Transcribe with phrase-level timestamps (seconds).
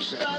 [0.00, 0.38] Ja,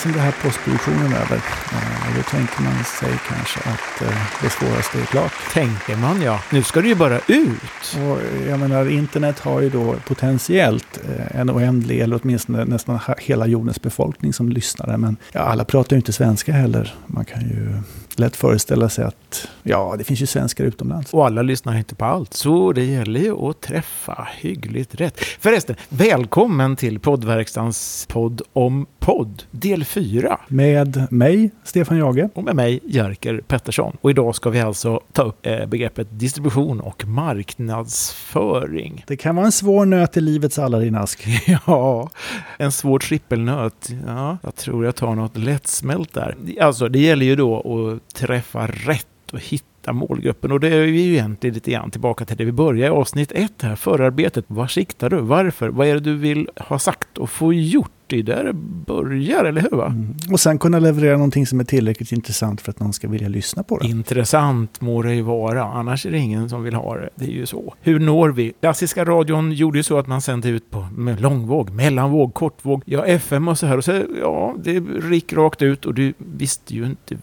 [0.00, 1.36] liksom det här postproduktionen över.
[1.72, 5.32] Eh, och då tänker man sig kanske att eh, det svåraste är klart.
[5.52, 6.40] Tänker man ja.
[6.52, 7.96] Nu ska det ju bara ut.
[7.96, 8.18] Och
[8.48, 13.82] jag menar, internet har ju då potentiellt eh, en oändlig, eller åtminstone nästan hela jordens
[13.82, 14.96] befolkning som lyssnare.
[14.96, 16.94] Men ja, alla pratar ju inte svenska heller.
[17.06, 17.82] Man kan ju
[18.20, 21.14] lätt föreställa sig att ja, det finns ju svenskar utomlands.
[21.14, 25.20] Och alla lyssnar inte på allt, så det gäller ju att träffa hyggligt rätt.
[25.20, 30.40] Förresten, välkommen till poddverkstans podd om podd, del 4.
[30.48, 32.28] Med mig, Stefan Jage.
[32.34, 33.96] Och med mig, Jerker Pettersson.
[34.00, 39.04] Och idag ska vi alltså ta upp eh, begreppet distribution och marknadsföring.
[39.06, 41.26] Det kan vara en svår nöt i livets Aladdin-ask.
[41.66, 42.10] Ja,
[42.58, 43.88] en svår trippelnöt.
[44.06, 46.36] Ja, jag tror jag tar något lättsmält där.
[46.60, 50.52] Alltså, det gäller ju då att träffa rätt och hitta målgruppen.
[50.52, 53.32] Och det är vi ju egentligen lite grann tillbaka till det vi började i avsnitt
[53.32, 54.44] ett här, förarbetet.
[54.48, 55.16] Vad siktar du?
[55.16, 55.68] Varför?
[55.68, 57.90] Vad är det du vill ha sagt och få gjort?
[58.06, 58.52] Det är där det
[58.86, 59.76] börjar, eller hur?
[59.76, 59.86] Va?
[59.86, 60.14] Mm.
[60.32, 63.62] Och sen kunna leverera någonting som är tillräckligt intressant för att någon ska vilja lyssna
[63.62, 63.88] på det.
[63.88, 67.10] Intressant må det ju vara, annars är det ingen som vill ha det.
[67.14, 67.74] Det är ju så.
[67.80, 68.52] Hur når vi?
[68.60, 70.86] Klassiska radion gjorde ju så att man sände ut på
[71.18, 73.76] långvåg, mellanvåg, kortvåg, ja FM och så här.
[73.76, 77.16] Och så, ja, det gick rakt ut och du visste ju inte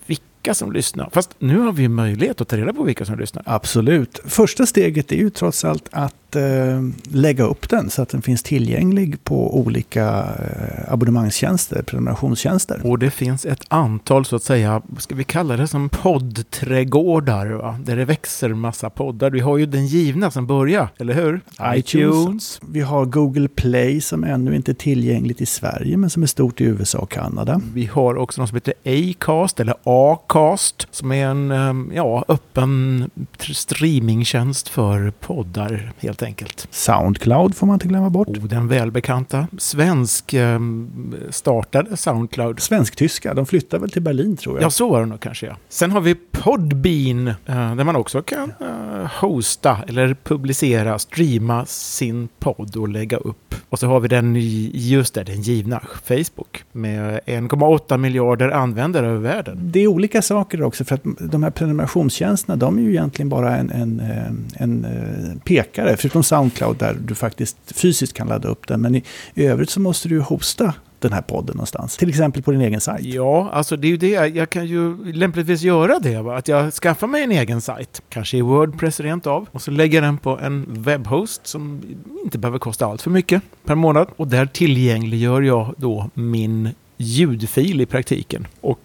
[0.48, 1.10] vilka som lyssnar.
[1.14, 3.44] Fast nu har vi möjlighet att ta reda på vilka som lyssnar.
[3.46, 4.20] Absolut.
[4.26, 8.44] Första steget är ju trots allt att eh, lägga upp den så att den finns
[8.44, 12.82] tillgänglig på olika eh, abonnemangstjänster, prenumerationstjänster.
[12.84, 17.80] Och det finns ett antal, så att säga, ska vi kalla det som poddträdgårdar, va?
[17.86, 19.32] där det växer massa poddar.
[19.32, 21.42] Vi har ju den givna som börjar, eller hur?
[21.62, 22.62] iTunes.
[22.70, 26.62] Vi har Google Play som ännu inte är tillgängligt i Sverige men som är stort
[26.62, 27.62] i USA och Kanada.
[27.74, 33.10] Vi har också något som heter Acast, eller Acast, som är en ehm, ja, öppen
[33.38, 36.68] tr- streamingtjänst för poddar, helt enkelt.
[36.72, 38.28] Soundcloud får man inte glömma bort.
[38.28, 42.60] Och den välbekanta svensk ehm, startade Soundcloud.
[42.60, 44.64] Svensk-tyska, de flyttar väl till Berlin tror jag.
[44.64, 45.56] Ja, så var det nog kanske ja.
[45.70, 52.28] Sen har vi Podbean, eh, där man också kan eh, hosta eller publicera, streama sin
[52.40, 53.56] podd och lägga upp.
[53.70, 59.08] Och så har vi den, i- just det, den givna Facebook med 1,8 miljarder användare
[59.08, 59.60] över världen.
[59.64, 63.58] Det är olika saker också för att de här prenumerationstjänsterna de är ju egentligen bara
[63.58, 65.98] en, en, eh, en eh, pekare.
[65.98, 68.82] Förutom Soundcloud där du faktiskt fysiskt kan ladda upp den.
[68.82, 69.04] Men i,
[69.34, 71.98] i övrigt så måste du ju hosta den här podden någonstans.
[71.98, 73.06] Till exempel på din egen sajt.
[73.06, 74.28] Ja, alltså det är ju det.
[74.28, 76.22] Jag kan ju lämpligtvis göra det.
[76.22, 76.38] Va?
[76.38, 78.02] Att jag skaffar mig en egen sajt.
[78.10, 79.48] Kanske i Wordpress rent av.
[79.52, 81.82] Och så lägger jag den på en webbhost som
[82.24, 84.08] inte behöver kosta allt för mycket per månad.
[84.16, 88.48] Och där tillgängliggör jag då min ljudfil i praktiken.
[88.62, 88.80] Och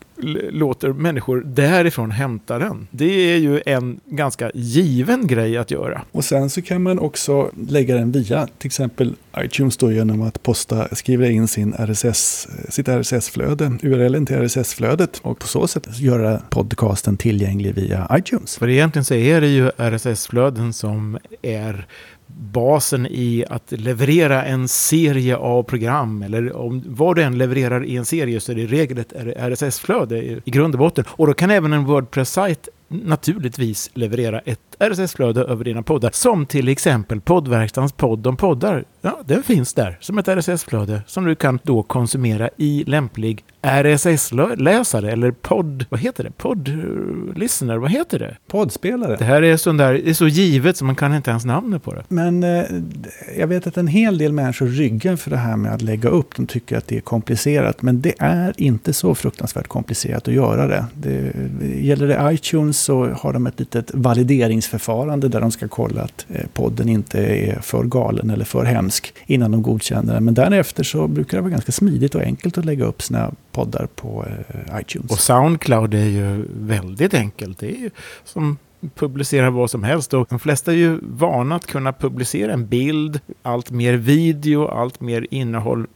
[0.51, 2.89] låter människor därifrån hämta den.
[2.91, 6.03] Det är ju en ganska given grej att göra.
[6.13, 10.43] Och sen så kan man också lägga den via till exempel iTunes då genom att
[10.43, 16.41] posta, skriva in sin RSS, sitt RSS-flöde, URLen till RSS-flödet och på så sätt göra
[16.51, 18.57] podcasten tillgänglig via iTunes.
[18.57, 21.87] För egentligen så är det ju RSS-flöden som är
[22.37, 26.23] basen i att leverera en serie av program.
[26.23, 29.13] Eller om vad du än levererar i en serie så är det i regel ett
[29.37, 31.05] RSS-flöde i i grund och botten.
[31.09, 36.11] Och då kan även en Wordpress-sajt naturligtvis leverera ett RSS-flöde över dina poddar.
[36.13, 38.85] Som till exempel poddverkstans podd om poddar.
[39.01, 45.13] Ja, den finns där som ett RSS-flöde som du kan då konsumera i lämplig RSS-läsare
[45.13, 45.85] eller podd...
[45.89, 46.31] Vad heter det?
[46.31, 47.77] Podd-listener?
[47.77, 48.37] Vad heter det?
[48.47, 49.17] Poddspelare.
[49.17, 51.83] Det här är, sån där, det är så givet så man kan inte ens namnet
[51.83, 52.05] på det.
[52.09, 52.65] Men eh,
[53.39, 56.37] jag vet att en hel del människor ryggar för det här med att lägga upp.
[56.37, 57.83] De tycker att det är komplicerat.
[57.83, 60.85] Men det är inte så fruktansvärt komplicerat att göra det.
[60.95, 61.33] det
[61.81, 63.95] gäller det iTunes så har de ett litet
[64.73, 69.15] valideringsförfarande där de ska kolla att eh, podden inte är för galen eller för hemsk
[69.27, 70.25] innan de godkänner den.
[70.25, 73.89] Men därefter så brukar det vara ganska smidigt och enkelt att lägga upp sina poddar
[73.95, 75.11] på eh, iTunes.
[75.11, 77.59] Och Soundcloud är ju väldigt enkelt.
[77.59, 77.91] Det är ju
[78.25, 78.59] som
[78.95, 80.15] publicera vad som helst.
[80.15, 85.01] Och de flesta är ju vana att kunna publicera en bild, allt mer video, allt
[85.01, 85.87] mer innehåll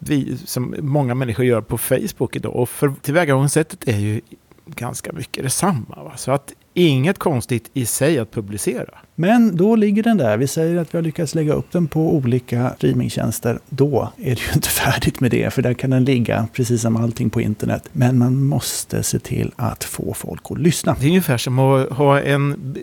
[0.45, 2.57] som många människor gör på Facebook idag.
[2.57, 4.21] Och för tillvägagångssättet är ju
[4.67, 6.05] ganska mycket detsamma.
[6.05, 6.13] Va?
[6.17, 8.95] Så att inget konstigt i sig att publicera.
[9.15, 10.37] Men då ligger den där.
[10.37, 13.59] Vi säger att vi har lyckats lägga upp den på olika streamingtjänster.
[13.69, 16.97] Då är det ju inte färdigt med det, för där kan den ligga precis som
[16.97, 17.89] allting på internet.
[17.93, 20.97] Men man måste se till att få folk att lyssna.
[21.01, 22.75] Det är ungefär som att ha en...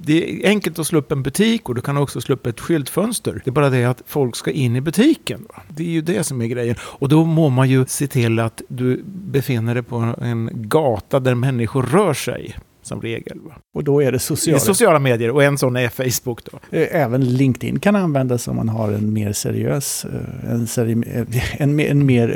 [0.00, 2.60] Det är enkelt att slå upp en butik och du kan också slå upp ett
[2.60, 3.42] skyltfönster.
[3.44, 5.46] Det är bara det att folk ska in i butiken.
[5.68, 6.76] Det är ju det som är grejen.
[6.80, 11.34] Och då må man ju se till att du befinner dig på en gata där
[11.34, 12.56] människor rör sig
[12.90, 13.38] som regel.
[13.74, 14.58] Och då är det sociala.
[14.58, 16.78] Det är sociala medier och en sån är Facebook då.
[16.78, 21.60] Eh, även LinkedIn kan användas om man har en mer seriös, eh, en, seri eh,
[21.62, 22.28] en, en mer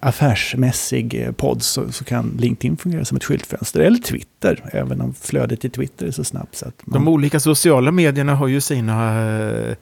[0.00, 3.80] affärsmässig podd så, så, kan LinkedIn fungera som ett skyltfönster.
[3.80, 6.56] Eller Twitter, även om flödet i Twitter är så snabbt.
[6.56, 7.04] Så man...
[7.04, 8.98] De olika sociala medierna har ju sina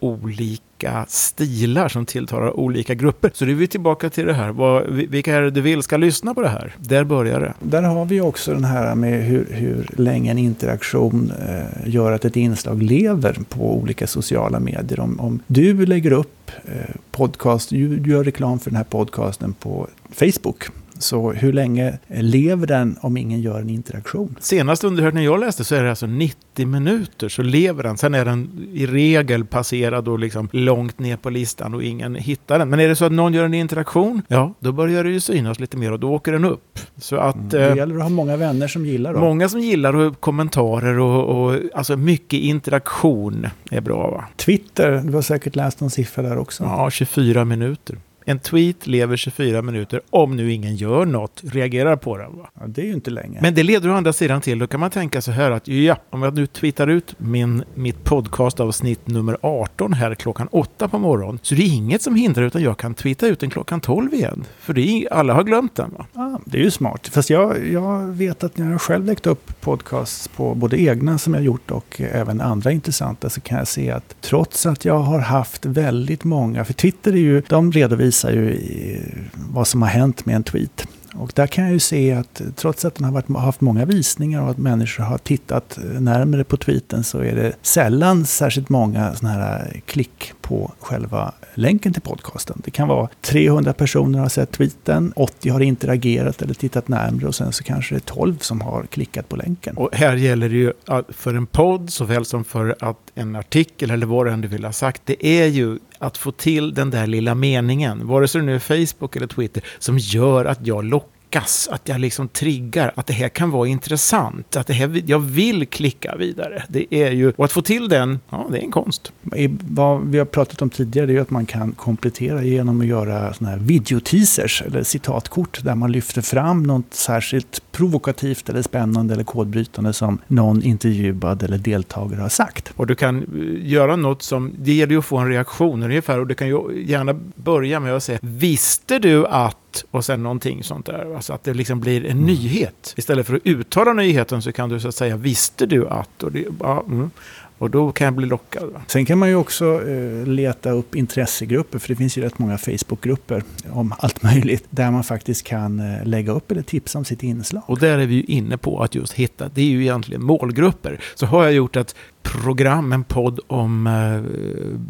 [0.00, 3.30] olika olika stilar som tilltalar olika grupper.
[3.34, 4.52] Så det är vi tillbaka till det här.
[4.52, 6.74] Vad, vilka är det du vill ska lyssna på det här?
[6.78, 7.54] Där börjar det.
[7.60, 12.24] Där har vi också den här med hur, hur länge en interaktion eh, gör att
[12.24, 15.00] ett inslag lever på olika sociala medier.
[15.00, 19.52] Om, om du lägger upp eh, podcast, du, du gör reklam för den här podcasten
[19.52, 20.64] på Facebook
[21.02, 24.36] så hur länge lever den om ingen gör en interaktion?
[24.40, 27.96] Senast undersökningen jag läste så är det alltså 90 minuter så lever den.
[27.96, 32.58] Sen är den i regel passerad och liksom långt ner på listan och ingen hittar
[32.58, 32.68] den.
[32.68, 35.60] Men är det så att någon gör en interaktion, ja, då börjar det ju synas
[35.60, 36.78] lite mer och då åker den upp.
[36.96, 39.14] Så att, mm, det eh, gäller att ha många vänner som gillar.
[39.14, 39.20] Då.
[39.20, 44.10] Många som gillar och kommentarer och, och alltså mycket interaktion är bra.
[44.10, 44.24] Va?
[44.36, 46.64] Twitter, du har säkert läst någon siffra där också.
[46.64, 47.98] Ja, 24 minuter.
[48.28, 52.36] En tweet lever 24 minuter om nu ingen gör något, reagerar på den.
[52.36, 52.50] Va?
[52.54, 53.38] Ja, det är ju inte länge.
[53.42, 55.96] Men det leder å andra sidan till, då kan man tänka så här att ja,
[56.10, 61.38] om jag nu tweetar ut min, mitt podcastavsnitt nummer 18 här klockan 8 på morgonen,
[61.42, 64.44] så det är inget som hindrar utan jag kan tweeta ut den klockan 12 igen.
[64.58, 65.94] För det är, alla har glömt den.
[65.98, 66.06] Va?
[66.12, 67.08] Ja, det är ju smart.
[67.08, 71.34] Fast jag, jag vet att när jag själv läckt upp podcasts på både egna som
[71.34, 75.18] jag gjort och även andra intressanta så kan jag se att trots att jag har
[75.18, 79.02] haft väldigt många, för Twitter är ju, de redovisar visar ju
[79.34, 80.86] vad som har hänt med en tweet.
[81.14, 84.42] Och där kan jag ju se att trots att den har varit, haft många visningar
[84.42, 89.34] och att människor har tittat närmare på tweeten så är det sällan särskilt många sådana
[89.34, 92.62] här klick på själva länken till podcasten.
[92.64, 97.34] Det kan vara 300 personer har sett tweeten, 80 har interagerat eller tittat närmare och
[97.34, 99.76] sen så kanske det är 12 som har klickat på länken.
[99.76, 100.72] Och här gäller det ju
[101.08, 104.64] för en podd såväl som för att en artikel eller vad du än du vill
[104.64, 105.02] ha sagt.
[105.04, 108.86] Det är ju att få till den där lilla meningen, vare sig det nu är
[108.86, 113.12] Facebook eller Twitter, som gör att jag lockar lockas, att jag liksom triggar, att det
[113.12, 116.62] här kan vara intressant, att det här, jag vill klicka vidare.
[116.68, 119.12] Det är ju, och att få till den, ja, det är en konst.
[119.60, 123.50] Vad vi har pratat om tidigare är att man kan komplettera genom att göra såna
[123.50, 129.92] här videoteasers eller citatkort där man lyfter fram något särskilt provokativt eller spännande eller kodbrytande
[129.92, 132.72] som någon intervjuad eller deltagare har sagt.
[132.76, 136.20] Och du kan eh, göra något som, det gäller ju att få en reaktion ungefär
[136.20, 139.56] och du kan ju gärna börja med att säga, visste du att
[139.90, 141.14] och sen någonting sånt där.
[141.14, 142.24] Alltså att det liksom blir en mm.
[142.24, 142.94] nyhet.
[142.96, 146.22] Istället för att uttala nyheten så kan du så att säga, visste du att?
[146.22, 147.10] Och, det, ja, mm.
[147.58, 148.70] och då kan jag bli lockad.
[148.86, 152.58] Sen kan man ju också eh, leta upp intressegrupper, för det finns ju rätt många
[152.58, 157.22] Facebookgrupper om allt möjligt, där man faktiskt kan eh, lägga upp eller tipsa om sitt
[157.22, 157.62] inslag.
[157.66, 161.00] Och där är vi ju inne på att just hitta, det är ju egentligen målgrupper.
[161.14, 164.20] Så har jag gjort ett program, en podd om eh,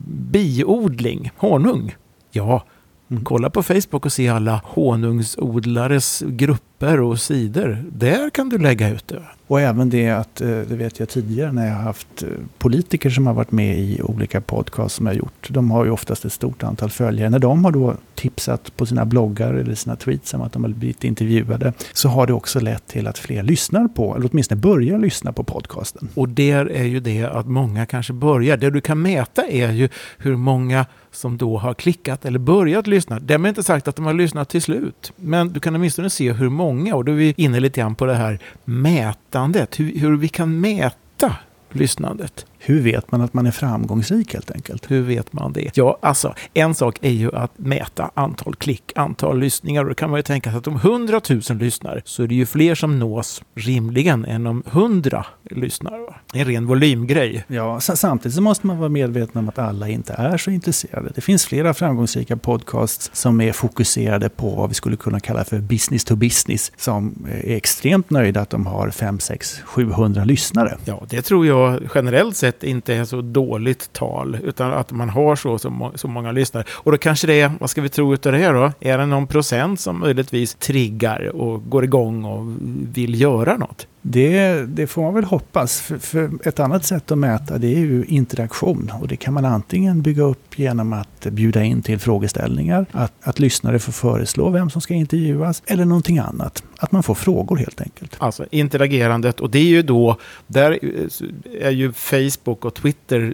[0.06, 1.94] biodling, honung.
[2.30, 2.64] Ja,
[3.10, 3.24] Mm.
[3.24, 7.84] Kolla på Facebook och se alla honungsodlares grupper och sidor.
[7.92, 9.22] Där kan du lägga ut det.
[9.46, 12.28] Och även det att, eh, det vet jag tidigare när jag har haft eh,
[12.58, 15.48] politiker som har varit med i olika podcasts som jag har gjort.
[15.50, 17.30] De har ju oftast ett stort antal följare.
[17.30, 20.70] När de har då tipsat på sina bloggar eller sina tweets om att de har
[20.70, 24.98] blivit intervjuade så har det också lett till att fler lyssnar på, eller åtminstone börjar
[24.98, 26.08] lyssna på podcasten.
[26.14, 28.56] Och där är ju det att många kanske börjar.
[28.56, 33.20] Det du kan mäta är ju hur många som då har klickat eller börjat lyssna.
[33.20, 35.12] Därmed inte sagt att de har lyssnat till slut.
[35.16, 38.06] Men du kan åtminstone se hur många, och då är vi inne lite grann på
[38.06, 41.36] det här mätandet, hur, hur vi kan mäta
[41.72, 42.46] lyssnandet.
[42.66, 44.90] Hur vet man att man är framgångsrik helt enkelt?
[44.90, 45.70] Hur vet man det?
[45.74, 50.10] Ja, alltså en sak är ju att mäta antal klick, antal lyssningar och då kan
[50.10, 52.98] man ju tänka sig att om 100 000 lyssnar så är det ju fler som
[52.98, 56.20] nås rimligen än om 100 lyssnar.
[56.32, 57.44] En ren volymgrej.
[57.48, 61.10] Ja, samtidigt så måste man vara medveten om att alla inte är så intresserade.
[61.14, 65.58] Det finns flera framgångsrika podcasts som är fokuserade på vad vi skulle kunna kalla för
[65.58, 70.78] business to business som är extremt nöjda att de har 5, 6, 700 lyssnare.
[70.84, 75.36] Ja, det tror jag generellt sett inte är så dåligt tal, utan att man har
[75.36, 76.64] så, så, må så många lyssnare.
[76.70, 78.72] Och då kanske det är, vad ska vi tro utav det här då?
[78.80, 82.46] Är det någon procent som möjligtvis triggar och går igång och
[82.94, 83.86] vill göra något?
[84.08, 85.80] Det, det får man väl hoppas.
[85.80, 88.92] För, för, ett annat sätt att mäta det är ju interaktion.
[89.00, 93.38] Och det kan man antingen bygga upp genom att bjuda in till frågeställningar, att, att
[93.38, 96.62] lyssnare får föreslå vem som ska intervjuas, eller någonting annat.
[96.78, 98.16] Att man får frågor helt enkelt.
[98.18, 103.32] Alltså interagerandet, och det är ju då, där eh, är ju Facebook och Twitter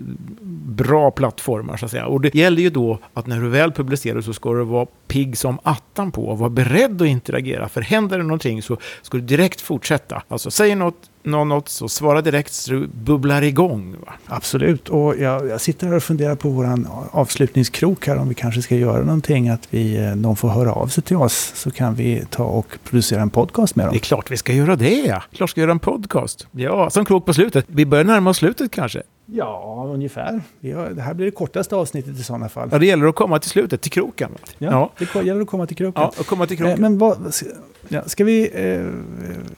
[0.67, 2.07] bra plattformar så att säga.
[2.07, 5.39] Och det gäller ju då att när du väl publicerar så ska du vara pigg
[5.39, 7.69] som attan på och vara beredd att interagera.
[7.69, 10.23] För händer det någonting så ska du direkt fortsätta.
[10.29, 13.97] Alltså säger något, någon något så svara direkt så du bubblar igång.
[14.07, 14.13] Va?
[14.27, 16.79] Absolut, och jag, jag sitter här och funderar på vår
[17.11, 20.87] avslutningskrok här om vi kanske ska göra någonting att vi, eh, någon får höra av
[20.87, 23.93] sig till oss så kan vi ta och producera en podcast med dem.
[23.93, 25.21] Det är klart vi ska göra det.
[25.33, 26.47] Klart vi ska göra en podcast.
[26.53, 27.65] Ja, som krok på slutet.
[27.69, 29.03] Vi börjar närma oss slutet kanske.
[29.27, 30.41] Ja, ungefär.
[30.63, 32.69] Har, det här blir det kortaste avsnittet i sådana fall.
[32.73, 34.31] Ja, det gäller att komma till slutet, till kroken.
[34.59, 35.07] Ja, ja.
[35.13, 36.03] det gäller att komma till kroken.
[36.03, 36.75] Ja, att komma till kroken.
[36.75, 37.35] Eh, men vad,
[37.89, 38.51] ja, ska vi...
[38.55, 38.87] Eh,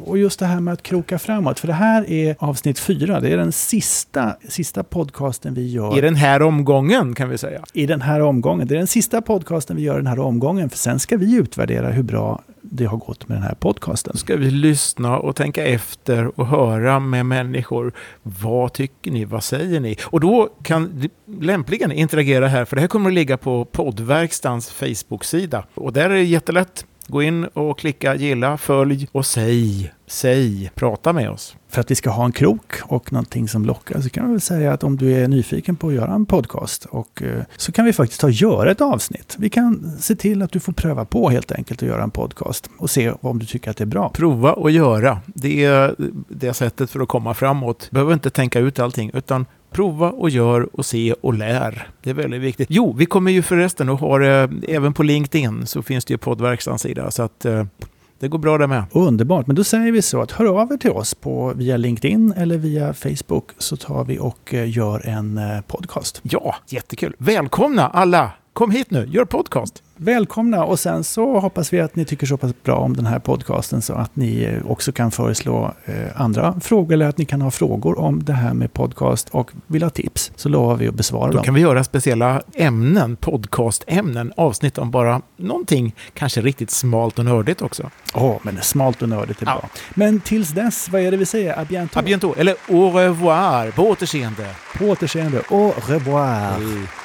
[0.06, 1.60] och just det här med att kroka framåt.
[1.60, 3.20] För det här är avsnitt fyra.
[3.20, 5.98] Det är den sista, sista podcasten vi gör.
[5.98, 7.64] I den här omgången kan vi säga.
[7.72, 8.68] I den här omgången.
[8.68, 10.70] Det är den sista podcasten vi gör den här omgången.
[10.70, 12.42] För sen ska vi utvärdera hur bra
[12.76, 14.16] det har gått med den här podcasten.
[14.16, 17.92] Ska vi lyssna och tänka efter och höra med människor.
[18.22, 19.24] Vad tycker ni?
[19.24, 19.96] Vad säger ni?
[20.02, 21.08] Och då kan
[21.40, 25.64] lämpligen interagera här, för det här kommer att ligga på poddverkstans Facebook-sida.
[25.74, 26.86] Och där är det jättelätt.
[27.06, 31.56] Gå in och klicka gilla, följ och säg, säg, prata med oss.
[31.68, 34.40] För att vi ska ha en krok och någonting som lockar så kan man väl
[34.40, 37.84] säga att om du är nyfiken på att göra en podcast och eh, så kan
[37.84, 39.36] vi faktiskt ta och göra ett avsnitt.
[39.38, 42.70] Vi kan se till att du får pröva på helt enkelt att göra en podcast
[42.78, 44.08] och se om du tycker att det är bra.
[44.08, 45.20] Prova och göra.
[45.26, 45.94] Det är
[46.28, 47.88] det sättet för att komma framåt.
[47.90, 51.88] Du behöver inte tänka ut allting utan prova och gör och se och lär.
[52.02, 52.68] Det är väldigt viktigt.
[52.70, 56.18] Jo, vi kommer ju förresten och har eh, även på LinkedIn så finns det ju
[56.18, 57.64] poddverkstans sida så att eh,
[58.18, 58.84] det går bra det med.
[58.92, 62.32] Underbart, men då säger vi så att hör av er till oss på via LinkedIn
[62.36, 66.20] eller via Facebook så tar vi och eh, gör en eh, podcast.
[66.22, 67.14] Ja, jättekul.
[67.18, 68.32] Välkomna alla!
[68.54, 69.82] Kom hit nu, gör podcast.
[69.96, 73.18] Välkomna och sen så hoppas vi att ni tycker så pass bra om den här
[73.18, 77.42] podcasten så att ni eh, också kan föreslå eh, andra frågor eller att ni kan
[77.42, 80.94] ha frågor om det här med podcast och vill ha tips så lovar vi att
[80.94, 81.36] besvara Då dem.
[81.36, 87.24] Då kan vi göra speciella ämnen, podcastämnen, avsnitt om bara någonting kanske riktigt smalt och
[87.24, 87.90] nördigt också.
[88.14, 89.52] Åh, oh, men smalt och nördigt är ja.
[89.52, 89.68] bra.
[89.94, 91.60] Men tills dess, vad är det vi säger?
[91.60, 91.96] A bientôt?
[91.96, 94.46] A bientôt, eller au revoir, på återseende.
[94.78, 96.60] På återseende, au revoir.
[96.60, 97.03] Hej.